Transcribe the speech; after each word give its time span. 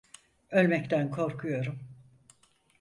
Ölmekten 0.51 1.09
korkuyorum. 1.11 1.79